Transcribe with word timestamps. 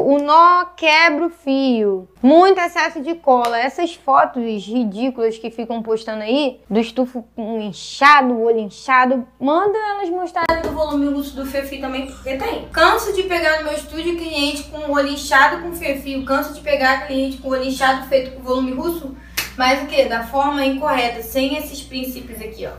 o 0.00 0.18
nó 0.18 0.64
quebra 0.76 1.26
o 1.26 1.30
fio. 1.30 2.08
Muito 2.22 2.60
excesso 2.60 3.00
de 3.00 3.14
cola. 3.14 3.58
Essas 3.58 3.94
fotos 3.94 4.42
ridículas 4.42 5.38
que 5.38 5.50
ficam 5.50 5.82
postando 5.82 6.22
aí, 6.22 6.60
do 6.68 6.80
estufo 6.80 7.24
inchado, 7.36 8.34
o 8.34 8.44
olho 8.44 8.60
inchado, 8.60 9.26
manda 9.38 9.78
elas 9.78 10.10
mostrarem 10.10 10.64
no 10.64 10.72
volume 10.72 11.06
russo 11.06 11.36
do 11.36 11.46
Fefi 11.46 11.78
também, 11.78 12.06
porque 12.06 12.36
tem. 12.36 12.68
Canso 12.68 13.12
de 13.12 13.22
pegar 13.24 13.58
no 13.58 13.64
meu 13.64 13.74
estúdio 13.74 14.16
cliente 14.16 14.64
com 14.64 14.78
o 14.78 14.94
olho 14.94 15.08
inchado 15.08 15.62
com 15.62 15.72
Fefi, 15.72 16.22
canso 16.24 16.54
de 16.54 16.60
pegar 16.60 17.06
cliente 17.06 17.38
com 17.38 17.48
o 17.48 17.52
olho 17.52 17.64
inchado 17.64 18.06
feito 18.08 18.32
com 18.32 18.42
volume 18.42 18.72
russo, 18.72 19.16
mas 19.56 19.82
o 19.82 19.86
que? 19.86 20.04
Da 20.04 20.24
forma 20.24 20.64
incorreta, 20.64 21.22
sem 21.22 21.56
esses 21.56 21.82
princípios 21.82 22.40
aqui, 22.40 22.66
ó. 22.66 22.72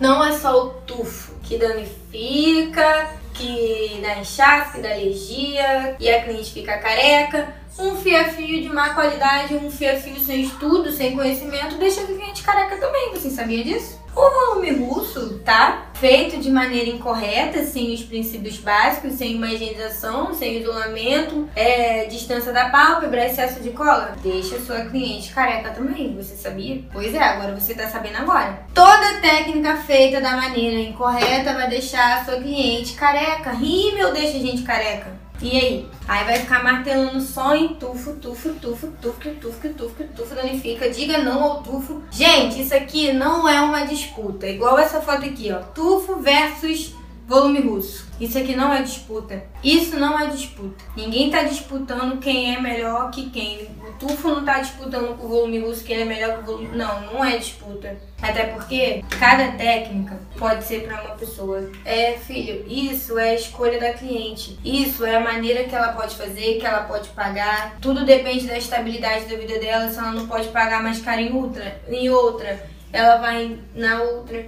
Não 0.00 0.24
é 0.24 0.32
só 0.32 0.64
o 0.64 0.70
tufo 0.86 1.34
que 1.42 1.56
danifica, 1.56 3.10
que 3.34 4.00
dá 4.02 4.18
inchaço, 4.18 4.72
que 4.72 4.80
dá 4.80 4.90
alergia 4.90 5.96
e 5.98 6.08
a 6.08 6.22
cliente 6.22 6.52
fica 6.52 6.78
careca. 6.78 7.54
Um 7.78 7.96
fio-a-fio 7.96 8.62
de 8.62 8.68
má 8.68 8.90
qualidade, 8.90 9.54
um 9.54 9.70
fio-a-fio 9.70 10.18
sem 10.20 10.42
estudo, 10.42 10.92
sem 10.92 11.16
conhecimento, 11.16 11.76
deixa 11.76 12.02
a 12.02 12.06
careca 12.42 12.76
também. 12.76 13.10
Você 13.12 13.30
sabia 13.30 13.64
disso? 13.64 14.00
O 14.14 14.20
volume 14.20 14.72
russo, 14.72 15.38
tá? 15.38 15.86
Feito 15.94 16.38
de 16.38 16.50
maneira 16.50 16.90
incorreta, 16.90 17.64
sem 17.64 17.94
os 17.94 18.02
princípios 18.02 18.58
básicos, 18.58 19.14
sem 19.14 19.36
uma 19.36 19.50
higienização, 19.50 20.34
sem 20.34 20.60
isolamento, 20.60 21.48
é, 21.56 22.04
distância 22.04 22.52
da 22.52 22.68
pálpebra, 22.68 23.24
excesso 23.24 23.60
de 23.60 23.70
cola, 23.70 24.14
deixa 24.22 24.60
sua 24.60 24.80
cliente 24.82 25.32
careca 25.32 25.70
também. 25.70 26.14
Você 26.16 26.36
sabia? 26.36 26.82
Pois 26.92 27.14
é, 27.14 27.22
agora 27.22 27.58
você 27.58 27.74
tá 27.74 27.88
sabendo 27.88 28.18
agora. 28.18 28.66
Toda 28.74 29.20
técnica 29.22 29.76
feita 29.76 30.20
da 30.20 30.36
maneira 30.36 30.78
incorreta 30.78 31.54
vai 31.54 31.68
deixar 31.70 32.18
a 32.18 32.24
sua 32.24 32.36
cliente 32.36 32.92
careca. 32.94 33.52
Rímel 33.52 34.12
deixa 34.12 34.36
a 34.36 34.40
gente 34.40 34.62
careca. 34.62 35.21
E 35.42 35.58
aí? 35.58 35.88
Aí 36.06 36.24
vai 36.24 36.38
ficar 36.38 36.62
martelando 36.62 37.20
só 37.20 37.54
em 37.54 37.74
tufo, 37.74 38.12
tufo, 38.14 38.50
tufo, 38.54 38.92
tufo, 39.02 39.34
tufo, 39.40 39.68
tufo, 39.74 40.04
tufo, 40.14 40.34
danifica. 40.36 40.88
Diga 40.88 41.18
não 41.18 41.42
ao 41.42 41.62
tufo. 41.62 42.00
Gente, 42.12 42.62
isso 42.62 42.74
aqui 42.74 43.12
não 43.12 43.48
é 43.48 43.60
uma 43.60 43.84
disputa. 43.84 44.46
Igual 44.46 44.78
essa 44.78 45.00
foto 45.00 45.26
aqui, 45.26 45.50
ó. 45.52 45.58
Tufo 45.74 46.20
versus 46.20 46.94
volume 47.26 47.60
russo. 47.60 48.06
Isso 48.20 48.38
aqui 48.38 48.54
não 48.54 48.72
é 48.72 48.82
disputa. 48.82 49.44
Isso 49.62 49.98
não 49.98 50.18
é 50.18 50.26
disputa. 50.26 50.84
Ninguém 50.96 51.30
tá 51.30 51.42
disputando 51.42 52.20
quem 52.20 52.54
é 52.54 52.60
melhor 52.60 53.10
que 53.10 53.30
quem. 53.30 53.68
O 53.88 53.92
Tufo 53.92 54.28
não 54.28 54.44
tá 54.44 54.60
disputando 54.60 55.16
com 55.16 55.26
o 55.26 55.28
volume 55.28 55.58
russo 55.60 55.84
que 55.84 55.92
ele 55.92 56.02
é 56.02 56.04
melhor 56.04 56.36
que 56.36 56.42
o 56.42 56.46
volume. 56.46 56.76
Não, 56.76 57.00
não 57.12 57.24
é 57.24 57.36
disputa. 57.36 57.96
Até 58.20 58.44
porque 58.44 59.04
cada 59.18 59.52
técnica 59.52 60.20
pode 60.38 60.64
ser 60.64 60.82
para 60.84 61.02
uma 61.02 61.14
pessoa. 61.14 61.70
É, 61.84 62.12
filho, 62.12 62.64
isso 62.68 63.18
é 63.18 63.30
a 63.30 63.34
escolha 63.34 63.80
da 63.80 63.92
cliente. 63.92 64.58
Isso 64.64 65.04
é 65.04 65.16
a 65.16 65.20
maneira 65.20 65.64
que 65.64 65.74
ela 65.74 65.92
pode 65.92 66.14
fazer, 66.14 66.58
que 66.58 66.66
ela 66.66 66.82
pode 66.84 67.08
pagar. 67.10 67.76
Tudo 67.80 68.04
depende 68.04 68.46
da 68.46 68.58
estabilidade 68.58 69.24
da 69.24 69.36
vida 69.36 69.58
dela. 69.58 69.88
Se 69.88 69.98
ela 69.98 70.12
não 70.12 70.26
pode 70.26 70.48
pagar 70.48 70.82
mais 70.82 71.00
caro 71.00 71.20
em 71.20 71.32
outra, 71.32 71.80
em 71.88 72.08
outra, 72.10 72.64
ela 72.92 73.16
vai 73.16 73.58
na 73.74 74.02
outra. 74.02 74.46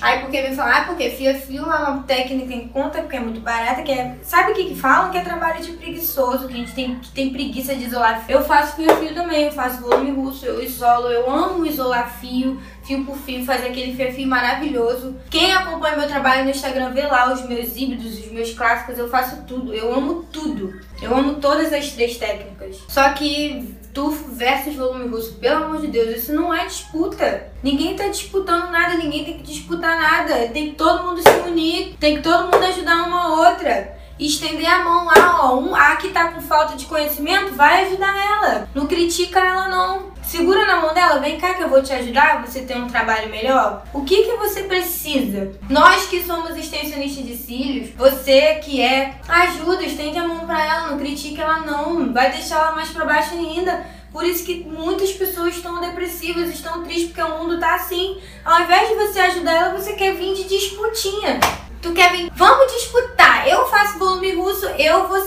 Aí 0.00 0.20
porque 0.20 0.42
vem 0.42 0.54
falar, 0.54 0.82
ah, 0.82 0.84
porque 0.84 1.10
fio 1.10 1.30
a 1.30 1.34
fio 1.34 1.62
é 1.62 1.66
uma 1.66 2.02
técnica 2.02 2.52
em 2.52 2.68
conta, 2.68 3.00
porque 3.00 3.16
é 3.16 3.20
muito 3.20 3.40
barata, 3.40 3.82
que 3.82 3.92
é. 3.92 4.16
Sabe 4.22 4.52
o 4.52 4.54
que, 4.54 4.66
que 4.66 4.74
falam? 4.74 5.10
Que 5.10 5.18
é 5.18 5.22
trabalho 5.22 5.62
de 5.62 5.72
preguiçoso, 5.72 6.46
que 6.46 6.54
a 6.54 6.56
gente 6.56 6.74
tem, 6.74 6.94
que 6.96 7.10
tem 7.10 7.30
preguiça 7.30 7.74
de 7.74 7.84
isolar 7.84 8.24
fio. 8.24 8.36
Eu 8.36 8.44
faço 8.44 8.76
fio 8.76 8.94
fio 8.96 9.14
também, 9.14 9.44
eu 9.44 9.52
faço 9.52 9.80
volume 9.80 10.10
russo, 10.10 10.44
eu 10.44 10.62
isolo, 10.62 11.08
eu 11.08 11.30
amo 11.30 11.66
isolar 11.66 12.10
fio, 12.18 12.60
fio 12.86 13.04
por 13.04 13.16
fio, 13.16 13.44
fazer 13.44 13.68
aquele 13.68 13.94
fio 14.12 14.26
maravilhoso. 14.26 15.16
Quem 15.28 15.52
acompanha 15.52 15.96
meu 15.96 16.08
trabalho 16.08 16.44
no 16.44 16.50
Instagram 16.50 16.92
vê 16.92 17.02
lá 17.02 17.32
os 17.32 17.46
meus 17.46 17.76
híbridos, 17.76 18.18
os 18.18 18.30
meus 18.30 18.52
clássicos, 18.52 18.98
eu 18.98 19.08
faço 19.08 19.42
tudo. 19.42 19.74
Eu 19.74 19.92
amo 19.92 20.24
tudo. 20.32 20.80
Eu 21.02 21.14
amo 21.14 21.34
todas 21.34 21.72
as 21.72 21.90
três 21.92 22.16
técnicas. 22.16 22.78
Só 22.88 23.10
que 23.10 23.74
tufo 23.92 24.30
versus 24.30 24.76
volume 24.76 25.08
russo, 25.08 25.34
pelo 25.36 25.64
amor 25.64 25.80
de 25.80 25.86
Deus, 25.86 26.18
isso 26.18 26.34
não 26.34 26.52
é 26.52 26.66
disputa. 26.66 27.50
Ninguém 27.62 27.96
tá 27.96 28.08
disputando 28.08 28.70
nada, 28.70 28.94
ninguém 28.94 29.24
tem 29.24 29.38
que 29.38 29.42
disputar 29.42 29.98
nada. 29.98 30.48
Tem 30.48 30.70
que 30.70 30.76
todo 30.76 31.04
mundo 31.04 31.22
se 31.22 31.48
unir, 31.48 31.96
tem 31.98 32.16
que 32.16 32.22
todo 32.22 32.44
mundo 32.44 32.62
ajudar 32.62 33.06
uma 33.06 33.40
outra. 33.40 33.95
Estender 34.18 34.66
a 34.66 34.84
mão 34.84 35.04
lá, 35.04 35.40
ó. 35.42 35.58
Um, 35.58 35.74
a 35.74 35.96
que 35.96 36.08
tá 36.08 36.28
com 36.28 36.40
falta 36.40 36.76
de 36.76 36.86
conhecimento, 36.86 37.54
vai 37.54 37.86
ajudar 37.86 38.14
ela. 38.16 38.68
Não 38.74 38.86
critica 38.86 39.40
ela, 39.40 39.68
não. 39.68 40.16
Segura 40.22 40.66
na 40.66 40.80
mão 40.80 40.92
dela, 40.92 41.20
vem 41.20 41.38
cá 41.38 41.54
que 41.54 41.62
eu 41.62 41.68
vou 41.68 41.80
te 41.80 41.92
ajudar, 41.92 42.44
você 42.44 42.62
ter 42.62 42.76
um 42.76 42.88
trabalho 42.88 43.30
melhor. 43.30 43.84
O 43.92 44.04
que 44.04 44.24
que 44.24 44.36
você 44.36 44.64
precisa? 44.64 45.52
Nós 45.70 46.06
que 46.06 46.24
somos 46.24 46.56
extensionistas 46.56 47.24
de 47.24 47.36
cílios, 47.36 47.90
você 47.90 48.56
que 48.56 48.82
é, 48.82 49.20
ajuda, 49.28 49.84
estende 49.84 50.18
a 50.18 50.26
mão 50.26 50.44
pra 50.44 50.66
ela, 50.66 50.88
não 50.88 50.98
critique 50.98 51.40
ela 51.40 51.60
não, 51.60 52.12
vai 52.12 52.32
deixar 52.32 52.56
ela 52.56 52.72
mais 52.72 52.88
pra 52.88 53.04
baixo 53.04 53.34
ainda. 53.34 53.86
Por 54.12 54.24
isso 54.24 54.44
que 54.44 54.64
muitas 54.64 55.12
pessoas 55.12 55.54
estão 55.54 55.80
depressivas, 55.80 56.48
estão 56.48 56.82
tristes 56.82 57.08
porque 57.12 57.22
o 57.22 57.38
mundo 57.38 57.60
tá 57.60 57.74
assim. 57.74 58.18
Ao 58.44 58.62
invés 58.62 58.88
de 58.88 58.94
você 58.94 59.20
ajudar 59.20 59.52
ela, 59.52 59.78
você 59.78 59.92
quer 59.92 60.14
vir 60.14 60.34
de 60.34 60.44
disputinha. 60.44 61.38
Tu 61.82 61.92
quer 61.92 62.10
vir, 62.10 62.32
vamos 62.34 62.72
disputar. 62.72 63.46
Eu 63.46 63.64
faço 63.68 63.98
volume 63.98 64.34
russo, 64.34 64.66
eu 64.78 65.06
vou 65.06 65.20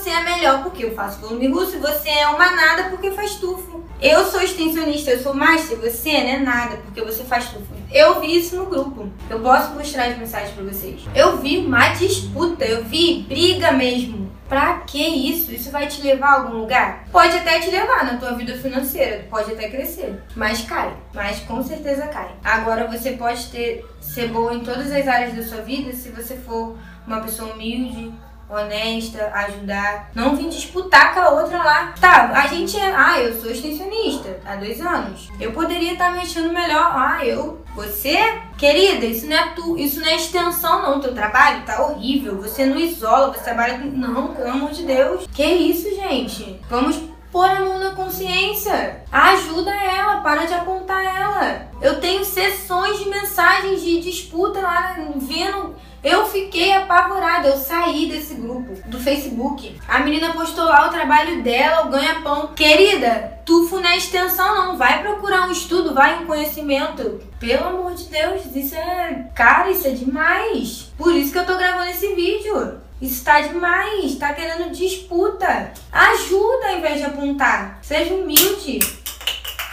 porque 0.62 0.84
eu 0.84 0.94
faço 0.94 1.20
volume 1.20 1.48
russo 1.48 1.78
você 1.80 2.08
é 2.08 2.28
uma 2.28 2.50
nada 2.50 2.84
porque 2.84 3.10
faz 3.10 3.34
tufo. 3.36 3.82
Eu 4.00 4.24
sou 4.24 4.40
extensionista, 4.40 5.10
eu 5.10 5.22
sou 5.22 5.34
master, 5.34 5.78
você 5.78 6.12
não 6.12 6.30
é 6.30 6.38
nada 6.38 6.76
porque 6.78 7.02
você 7.02 7.24
faz 7.24 7.46
tufo. 7.46 7.66
Eu 7.92 8.20
vi 8.20 8.38
isso 8.38 8.56
no 8.56 8.66
grupo. 8.66 9.10
Eu 9.28 9.40
posso 9.40 9.74
mostrar 9.74 10.06
as 10.06 10.18
mensagens 10.18 10.52
pra 10.52 10.64
vocês. 10.64 11.02
Eu 11.14 11.38
vi 11.38 11.58
uma 11.58 11.88
disputa, 11.88 12.64
eu 12.64 12.84
vi 12.84 13.24
briga 13.28 13.72
mesmo. 13.72 14.30
Pra 14.48 14.78
que 14.80 14.98
isso? 14.98 15.52
Isso 15.52 15.70
vai 15.70 15.86
te 15.86 16.02
levar 16.02 16.26
a 16.26 16.40
algum 16.40 16.58
lugar? 16.58 17.04
Pode 17.12 17.36
até 17.36 17.60
te 17.60 17.70
levar 17.70 18.04
na 18.04 18.16
tua 18.16 18.32
vida 18.32 18.56
financeira, 18.58 19.24
pode 19.30 19.52
até 19.52 19.68
crescer, 19.68 20.20
mas 20.34 20.62
cai, 20.62 20.92
mas 21.14 21.38
com 21.40 21.62
certeza 21.62 22.08
cai. 22.08 22.34
Agora 22.42 22.88
você 22.88 23.12
pode 23.12 23.46
ter 23.46 23.86
ser 24.00 24.28
boa 24.28 24.52
em 24.52 24.64
todas 24.64 24.90
as 24.90 25.06
áreas 25.06 25.34
da 25.34 25.44
sua 25.44 25.62
vida 25.62 25.92
se 25.92 26.08
você 26.08 26.34
for 26.34 26.76
uma 27.06 27.20
pessoa 27.20 27.52
humilde, 27.52 28.12
honesta, 28.50 29.30
ajudar. 29.34 30.10
Não 30.14 30.34
vir 30.34 30.48
disputar 30.48 31.14
com 31.14 31.20
a 31.20 31.30
outra 31.30 31.58
lá. 31.58 31.94
Tá, 32.00 32.30
a 32.34 32.46
gente 32.46 32.76
é. 32.78 32.92
Ah, 32.94 33.20
eu 33.20 33.40
sou 33.40 33.50
extensionista 33.50 34.40
há 34.44 34.56
dois 34.56 34.80
anos. 34.80 35.28
Eu 35.40 35.52
poderia 35.52 35.92
estar 35.92 36.10
tá 36.10 36.12
mexendo 36.12 36.52
melhor. 36.52 36.92
Ah, 36.94 37.24
eu. 37.24 37.60
Você, 37.74 38.18
querida, 38.58 39.06
isso 39.06 39.26
não 39.26 39.36
é 39.36 39.48
tu, 39.54 39.78
isso 39.78 40.00
não 40.00 40.08
é 40.08 40.16
extensão, 40.16 40.82
não. 40.82 41.00
Teu 41.00 41.14
trabalho 41.14 41.64
tá 41.64 41.82
horrível. 41.82 42.36
Você 42.42 42.66
não 42.66 42.76
isola, 42.76 43.32
você 43.32 43.44
trabalha. 43.44 43.78
Não, 43.78 44.34
pelo 44.34 44.50
amor 44.50 44.70
de 44.70 44.84
Deus. 44.84 45.26
Que 45.32 45.44
isso, 45.44 45.88
gente? 45.94 46.60
Vamos 46.68 47.00
pôr 47.32 47.48
a 47.48 47.60
mão 47.60 47.78
na 47.78 47.90
consciência. 47.90 49.02
Ajuda 49.10 49.70
ela, 49.70 50.20
para 50.20 50.44
de 50.44 50.54
apontar 50.54 51.04
ela. 51.04 51.68
Eu 51.80 52.00
tenho 52.00 52.24
sessões 52.24 52.98
de 52.98 53.08
mensagens 53.08 53.82
de 53.82 54.00
disputa 54.00 54.60
lá 54.60 54.96
vendo 55.16 55.74
eu 56.02 56.24
fiquei 56.24 56.72
apavorada, 56.72 57.48
eu 57.48 57.56
saí 57.58 58.08
desse 58.08 58.34
grupo 58.34 58.72
do 58.88 58.98
Facebook. 58.98 59.78
A 59.86 59.98
menina 59.98 60.32
postou 60.32 60.64
lá 60.64 60.86
o 60.86 60.90
trabalho 60.90 61.42
dela, 61.42 61.86
o 61.86 61.90
ganha-pão. 61.90 62.54
Querida, 62.56 63.38
tufo 63.44 63.78
é 63.84 63.98
extensão 63.98 64.54
não, 64.54 64.78
vai 64.78 65.02
procurar 65.02 65.46
um 65.46 65.52
estudo, 65.52 65.92
vai 65.92 66.22
em 66.22 66.26
conhecimento. 66.26 67.20
Pelo 67.38 67.68
amor 67.68 67.92
de 67.92 68.04
Deus, 68.04 68.46
isso 68.54 68.74
é... 68.74 69.26
Cara, 69.34 69.70
isso 69.70 69.86
é 69.86 69.90
demais. 69.90 70.90
Por 70.96 71.14
isso 71.14 71.32
que 71.32 71.38
eu 71.38 71.46
tô 71.46 71.56
gravando 71.58 71.90
esse 71.90 72.14
vídeo. 72.14 72.80
Isso 73.00 73.24
tá 73.24 73.40
demais, 73.40 74.16
tá 74.16 74.34
querendo 74.34 74.70
disputa. 74.72 75.72
Ajuda 75.90 76.68
ao 76.68 76.78
invés 76.78 76.98
de 76.98 77.04
apontar. 77.04 77.78
Seja 77.82 78.12
humilde. 78.14 78.78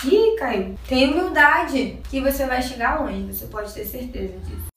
Ih, 0.05 0.35
Caio, 0.37 0.77
tem 0.87 1.11
humildade 1.11 1.99
que 2.09 2.21
você 2.21 2.45
vai 2.45 2.61
chegar 2.61 3.01
longe, 3.01 3.33
você 3.33 3.47
pode 3.47 3.73
ter 3.73 3.83
certeza 3.83 4.37
disso. 4.39 4.76